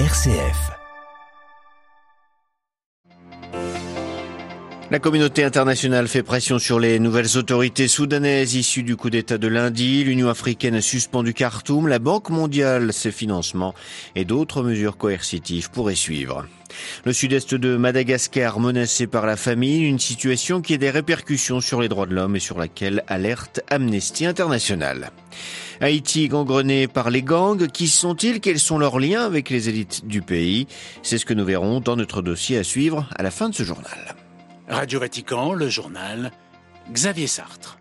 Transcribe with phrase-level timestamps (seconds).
[0.00, 0.72] RCF.
[4.90, 9.46] La communauté internationale fait pression sur les nouvelles autorités soudanaises issues du coup d'État de
[9.46, 10.02] lundi.
[10.02, 13.72] L'Union africaine a suspendu Khartoum, la Banque mondiale ses financements
[14.16, 16.44] et d'autres mesures coercitives pourraient suivre.
[17.04, 21.80] Le sud-est de Madagascar menacé par la famine, une situation qui a des répercussions sur
[21.80, 25.12] les droits de l'homme et sur laquelle alerte Amnesty International.
[25.80, 28.40] Haïti gangrené par les gangs, qui sont-ils?
[28.40, 30.66] Quels sont leurs liens avec les élites du pays?
[31.02, 33.62] C'est ce que nous verrons dans notre dossier à suivre à la fin de ce
[33.62, 34.14] journal.
[34.68, 36.32] Radio Vatican, le journal,
[36.90, 37.78] Xavier Sartre.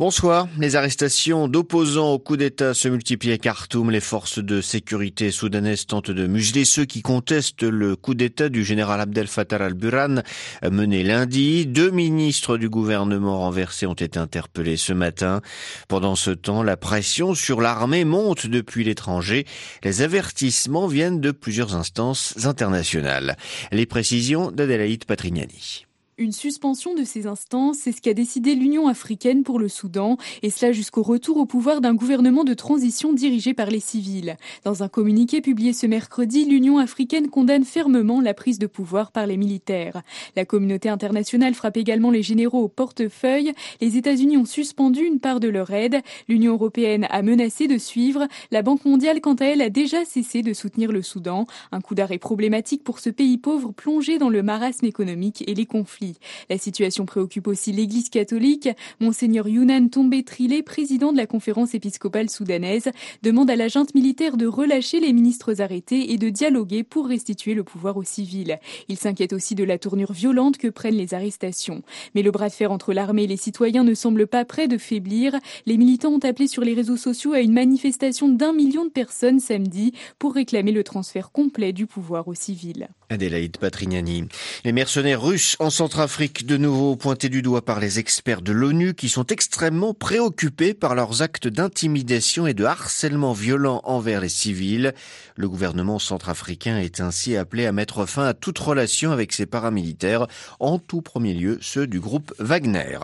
[0.00, 0.48] Bonsoir.
[0.56, 3.90] Les arrestations d'opposants au coup d'État se multiplient à Khartoum.
[3.90, 8.64] Les forces de sécurité soudanaises tentent de museler ceux qui contestent le coup d'État du
[8.64, 10.22] général Abdel Fattah al-Burhan
[10.62, 11.66] mené lundi.
[11.66, 15.42] Deux ministres du gouvernement renversés ont été interpellés ce matin.
[15.86, 19.44] Pendant ce temps, la pression sur l'armée monte depuis l'étranger.
[19.84, 23.36] Les avertissements viennent de plusieurs instances internationales.
[23.70, 25.84] Les précisions d'Adélaïde Patrignani.
[26.20, 30.50] Une suspension de ces instances, c'est ce qu'a décidé l'Union africaine pour le Soudan, et
[30.50, 34.36] cela jusqu'au retour au pouvoir d'un gouvernement de transition dirigé par les civils.
[34.62, 39.26] Dans un communiqué publié ce mercredi, l'Union africaine condamne fermement la prise de pouvoir par
[39.26, 40.02] les militaires.
[40.36, 43.54] La communauté internationale frappe également les généraux au portefeuille.
[43.80, 46.02] Les États-Unis ont suspendu une part de leur aide.
[46.28, 48.28] L'Union européenne a menacé de suivre.
[48.50, 51.46] La Banque mondiale, quant à elle, a déjà cessé de soutenir le Soudan.
[51.72, 55.64] Un coup d'arrêt problématique pour ce pays pauvre plongé dans le marasme économique et les
[55.64, 56.09] conflits.
[56.48, 58.68] La situation préoccupe aussi l'Église catholique.
[59.00, 62.90] Monseigneur Younan Tombé Trilé, président de la conférence épiscopale soudanaise,
[63.22, 67.54] demande à la junte militaire de relâcher les ministres arrêtés et de dialoguer pour restituer
[67.54, 68.58] le pouvoir aux civils.
[68.88, 71.82] Il s'inquiète aussi de la tournure violente que prennent les arrestations.
[72.14, 74.78] Mais le bras de fer entre l'armée et les citoyens ne semble pas prêt de
[74.78, 75.38] faiblir.
[75.66, 79.40] Les militants ont appelé sur les réseaux sociaux à une manifestation d'un million de personnes
[79.40, 82.88] samedi pour réclamer le transfert complet du pouvoir aux civils.
[83.10, 84.26] Adélaïde Patrignani.
[84.64, 88.94] Les mercenaires russes en Centrafrique, de nouveau pointés du doigt par les experts de l'ONU
[88.94, 94.94] qui sont extrêmement préoccupés par leurs actes d'intimidation et de harcèlement violent envers les civils.
[95.34, 100.28] Le gouvernement centrafricain est ainsi appelé à mettre fin à toute relation avec ses paramilitaires,
[100.60, 102.98] en tout premier lieu ceux du groupe Wagner.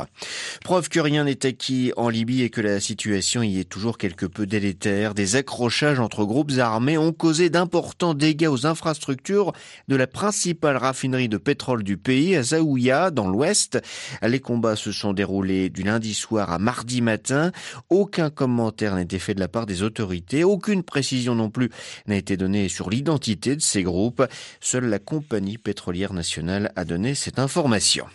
[0.63, 4.27] Preuve que rien n'est acquis en Libye et que la situation y est toujours quelque
[4.27, 5.15] peu délétère.
[5.15, 9.53] Des accrochages entre groupes armés ont causé d'importants dégâts aux infrastructures
[9.97, 13.79] la principale raffinerie de pétrole du pays, à Zaouia, dans l'ouest.
[14.23, 17.53] Les combats se sont déroulés du lundi soir à mardi matin.
[17.91, 20.45] Aucun commentaire n'a été fait de la part des autorités.
[20.45, 21.71] Aucune précision non plus
[22.07, 24.25] n'a été donnée sur l'identité de ces groupes.
[24.61, 28.07] Seule la compagnie pétrolière nationale a donné cette information.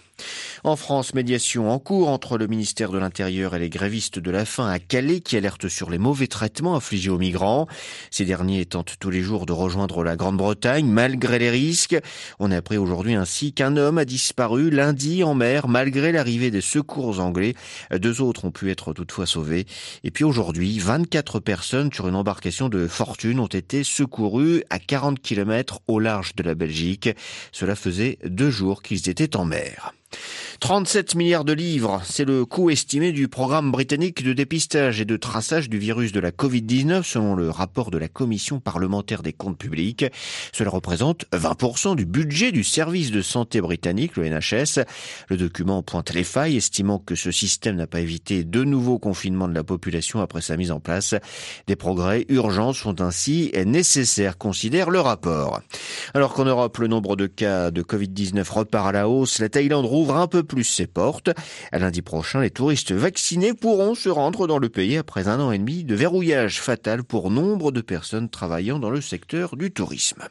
[0.64, 4.46] En France, médiation en cours entre le ministère de l'Intérieur et les grévistes de la
[4.46, 7.68] faim à Calais qui alertent sur les mauvais traitements infligés aux migrants.
[8.12, 11.98] Ces derniers tentent tous les jours de rejoindre la Grande-Bretagne malgré les risques.
[12.40, 16.62] On a appris aujourd'hui ainsi qu'un homme a disparu lundi en mer malgré l'arrivée des
[16.62, 17.56] secours anglais.
[17.92, 19.66] Deux autres ont pu être toutefois sauvés.
[20.03, 25.20] Et puis aujourd'hui, 24 personnes sur une embarcation de fortune ont été secourues à 40
[25.22, 27.09] km au large de la Belgique.
[27.52, 29.94] Cela faisait deux jours qu'ils étaient en mer.
[30.62, 35.18] 37 milliards de livres, c'est le coût estimé du programme britannique de dépistage et de
[35.18, 39.58] traçage du virus de la Covid-19 selon le rapport de la Commission parlementaire des comptes
[39.58, 40.06] publics.
[40.54, 44.86] Cela représente 20% du budget du service de santé britannique, le NHS.
[45.30, 49.48] Le document pointe les failles, estimant que ce système n'a pas évité de nouveaux confinements
[49.48, 51.16] de la population après sa mise en place.
[51.66, 55.60] Des progrès urgents sont ainsi nécessaires, considère le rapport.
[56.14, 59.88] Alors qu'en Europe, le nombre de cas de Covid-19 repart à la hausse, la Thaïlande
[59.88, 61.30] rouvre un peu plus ses portes.
[61.72, 65.54] À lundi prochain, les touristes vaccinés pourront se rendre dans le pays après un an
[65.54, 70.24] et demi de verrouillage fatal pour nombre de personnes travaillant dans le secteur du tourisme.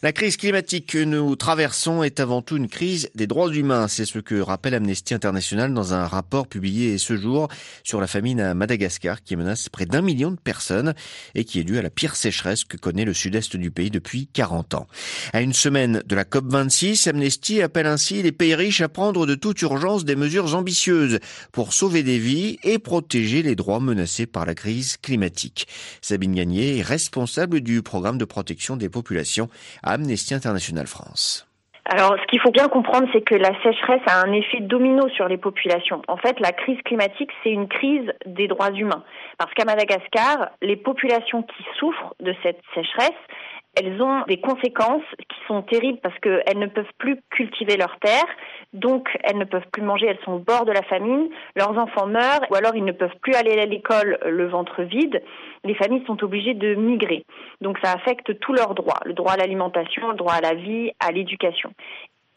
[0.00, 3.88] La crise climatique que nous traversons est avant tout une crise des droits humains.
[3.88, 7.48] C'est ce que rappelle Amnesty International dans un rapport publié ce jour
[7.82, 10.94] sur la famine à Madagascar qui menace près d'un million de personnes
[11.34, 14.28] et qui est due à la pire sécheresse que connaît le sud-est du pays depuis
[14.32, 14.86] 40 ans.
[15.32, 19.34] À une semaine de la COP26, Amnesty appelle ainsi les pays riches à prendre de
[19.34, 21.18] toute urgence des mesures ambitieuses
[21.50, 25.66] pour sauver des vies et protéger les droits menacés par la crise climatique.
[26.02, 29.48] Sabine Gagné est responsable du programme de protection des populations
[29.88, 31.48] Amnesty International France.
[31.90, 35.26] Alors, ce qu'il faut bien comprendre, c'est que la sécheresse a un effet domino sur
[35.26, 36.02] les populations.
[36.06, 39.04] En fait, la crise climatique, c'est une crise des droits humains.
[39.38, 43.16] Parce qu'à Madagascar, les populations qui souffrent de cette sécheresse,
[43.74, 48.26] elles ont des conséquences qui sont terribles parce qu'elles ne peuvent plus cultiver leurs terres,
[48.72, 52.06] donc elles ne peuvent plus manger, elles sont au bord de la famine, leurs enfants
[52.06, 55.22] meurent ou alors ils ne peuvent plus aller à l'école le ventre vide.
[55.64, 57.24] Les familles sont obligées de migrer.
[57.60, 60.90] Donc ça affecte tous leurs droits, le droit à l'alimentation, le droit à la vie,
[61.00, 61.72] à l'éducation.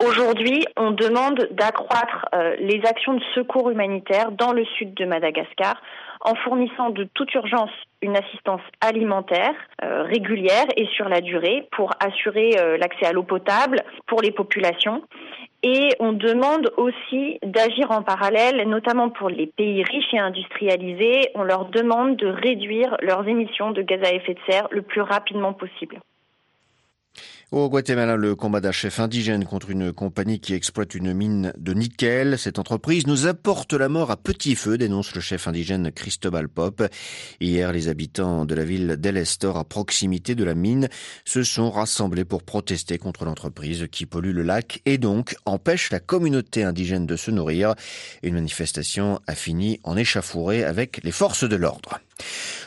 [0.03, 5.79] Aujourd'hui, on demande d'accroître euh, les actions de secours humanitaire dans le sud de Madagascar
[6.21, 7.69] en fournissant de toute urgence
[8.01, 9.53] une assistance alimentaire
[9.83, 14.31] euh, régulière et sur la durée pour assurer euh, l'accès à l'eau potable pour les
[14.31, 15.03] populations.
[15.63, 21.29] Et on demande aussi d'agir en parallèle, notamment pour les pays riches et industrialisés.
[21.35, 25.01] On leur demande de réduire leurs émissions de gaz à effet de serre le plus
[25.01, 25.99] rapidement possible.
[27.51, 31.73] Au Guatemala, le combat d'un chef indigène contre une compagnie qui exploite une mine de
[31.73, 32.39] nickel.
[32.39, 36.81] Cette entreprise nous apporte la mort à petit feu, dénonce le chef indigène Cristobal Pop.
[37.41, 40.87] Hier, les habitants de la ville d'El Estor, à proximité de la mine,
[41.25, 45.99] se sont rassemblés pour protester contre l'entreprise qui pollue le lac et donc empêche la
[45.99, 47.75] communauté indigène de se nourrir.
[48.23, 51.99] Une manifestation a fini en échafourée avec les forces de l'ordre.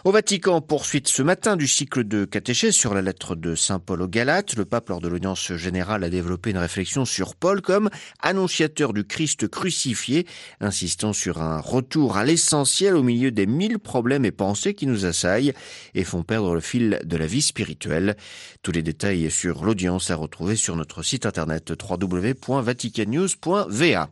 [0.05, 4.03] Au Vatican, poursuite ce matin du cycle de catéchèse sur la lettre de Saint Paul
[4.03, 4.55] aux Galates.
[4.57, 7.89] Le pape, lors de l'audience générale, a développé une réflexion sur Paul comme
[8.21, 10.27] annonciateur du Christ crucifié,
[10.61, 15.07] insistant sur un retour à l'essentiel au milieu des mille problèmes et pensées qui nous
[15.07, 15.55] assaillent
[15.95, 18.19] et font perdre le fil de la vie spirituelle.
[18.63, 24.11] Tous les détails sur l'audience à retrouver sur notre site internet www.vaticannews.va.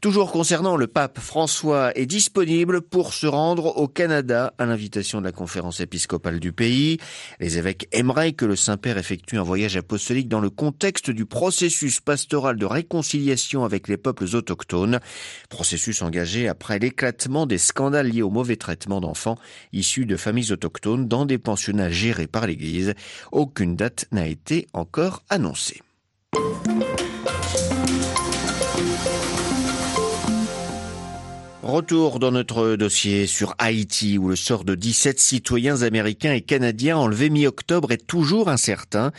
[0.00, 5.32] Toujours concernant le pape, François est disponible pour se rendre au Canada à de la
[5.32, 6.98] conférence épiscopale du pays.
[7.40, 12.00] Les évêques aimeraient que le Saint-Père effectue un voyage apostolique dans le contexte du processus
[12.00, 15.00] pastoral de réconciliation avec les peuples autochtones,
[15.48, 19.38] processus engagé après l'éclatement des scandales liés au mauvais traitement d'enfants
[19.72, 22.94] issus de familles autochtones dans des pensionnats gérés par l'Église.
[23.32, 25.82] Aucune date n'a été encore annoncée.
[31.68, 36.96] Retour dans notre dossier sur Haïti où le sort de 17 citoyens américains et canadiens
[36.96, 39.12] enlevés mi-octobre est toujours incertain.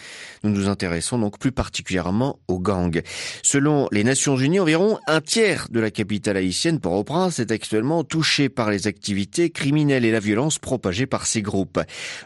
[0.43, 3.03] Nous nous intéressons donc plus particulièrement aux gangs.
[3.43, 8.49] Selon les Nations Unies, environ un tiers de la capitale haïtienne, Port-au-Prince, est actuellement touché
[8.49, 11.79] par les activités criminelles et la violence propagée par ces groupes.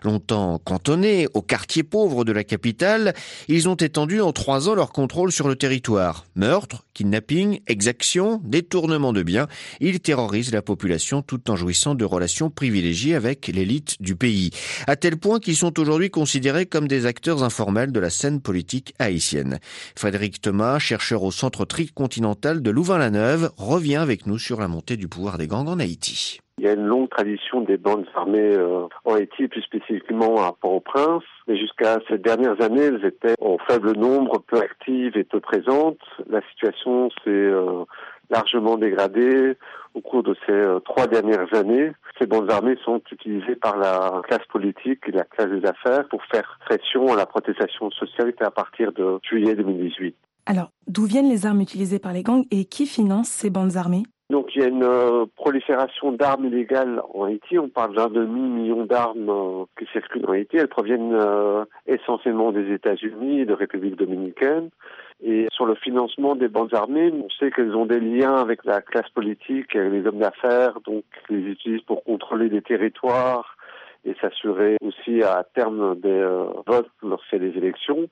[0.04, 3.14] Longtemps cantonnés aux quartiers pauvres de la capitale,
[3.50, 6.24] ils ont étendu en trois ans leur contrôle sur le territoire.
[6.38, 9.50] Meurtres, kidnapping, exactions, détournement de biens,
[9.82, 14.52] ils terrorise la population tout en jouissant de relations privilégiées avec l'élite du pays.
[14.86, 18.94] À tel point qu'ils sont aujourd'hui considérés comme des acteurs informels de la scène politique
[19.00, 19.58] haïtienne.
[19.98, 25.08] Frédéric Thomas, chercheur au centre tricontinental de Louvain-la-Neuve, revient avec nous sur la montée du
[25.08, 26.42] pouvoir des gangs en Haïti.
[26.60, 30.54] Il y a une longue tradition des bandes armées euh, en Haïti, plus spécifiquement à
[30.62, 31.24] Port-au-Prince.
[31.48, 35.98] Mais jusqu'à ces dernières années, elles étaient en faible nombre, peu actives et peu présentes.
[36.30, 37.86] La situation s'est euh,
[38.30, 39.58] largement dégradée
[39.94, 41.92] au cours de ces euh, trois dernières années.
[42.20, 46.24] Ces bandes armées sont utilisées par la classe politique et la classe des affaires pour
[46.32, 50.16] faire pression à la protestation sociale à partir de juillet 2018.
[50.46, 54.04] Alors, d'où viennent les armes utilisées par les gangs et qui finance ces bandes armées?
[54.30, 57.60] Donc il y a une euh, prolifération d'armes illégales en Haïti.
[57.60, 60.58] On parle d'un demi-million d'armes euh, qui circulent en Haïti.
[60.58, 61.16] Elles proviennent
[61.86, 64.70] essentiellement des États-Unis et de République dominicaine.
[65.26, 68.82] Et sur le financement des bandes armées, on sait qu'elles ont des liens avec la
[68.82, 73.56] classe politique, et les hommes d'affaires, donc ils les utilisent pour contrôler des territoires
[74.04, 78.10] et s'assurer aussi à terme des euh, votes lorsqu'il y a des élections.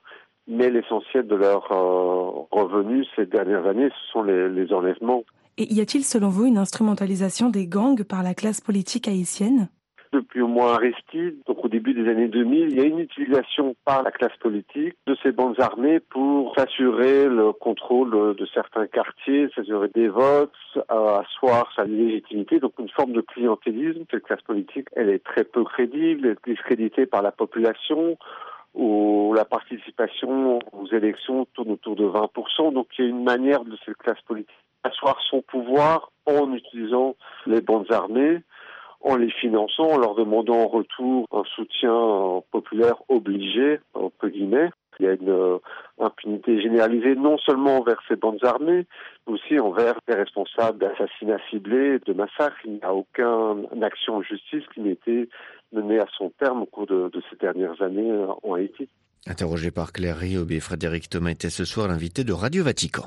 [0.48, 5.22] Mais l'essentiel de leurs euh, revenus ces dernières années, ce sont les, les enlèvements.
[5.58, 9.68] Et y a-t-il selon vous une instrumentalisation des gangs par la classe politique haïtienne?
[10.12, 14.02] Depuis au moins Aristide, donc début des années 2000, il y a une utilisation par
[14.02, 19.88] la classe politique de ces bandes armées pour s'assurer le contrôle de certains quartiers, s'assurer
[19.94, 20.52] des votes,
[20.88, 24.04] asseoir sa légitimité, donc une forme de clientélisme.
[24.10, 28.18] Cette classe politique, elle est très peu crédible, elle est discréditée par la population
[28.74, 32.72] où la participation aux élections tourne autour de 20%.
[32.72, 37.14] Donc il y a une manière de cette classe politique asseoir son pouvoir en utilisant
[37.46, 38.42] les bandes armées
[39.02, 44.70] en les finançant, en leur demandant en retour un soutien populaire obligé, entre guillemets.
[45.00, 45.58] Il y a une euh,
[45.98, 48.86] impunité généralisée non seulement envers ces bandes armées,
[49.26, 52.58] mais aussi envers les responsables d'assassinats ciblés, de massacres.
[52.64, 55.28] Il n'y a aucune action en justice qui n'ait été
[55.72, 58.88] menée à son terme au cours de, de ces dernières années euh, en Haïti.
[59.26, 63.04] Interrogé par Claire Riobé, Frédéric Thomas était ce soir l'invité de Radio Vatican.